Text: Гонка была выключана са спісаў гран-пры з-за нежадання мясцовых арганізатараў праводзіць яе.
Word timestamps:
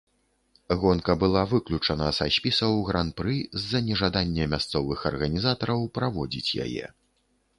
Гонка 0.83 1.11
была 1.23 1.43
выключана 1.51 2.07
са 2.19 2.25
спісаў 2.37 2.79
гран-пры 2.87 3.35
з-за 3.59 3.79
нежадання 3.89 4.49
мясцовых 4.53 5.03
арганізатараў 5.13 5.87
праводзіць 5.99 6.55
яе. 6.65 6.85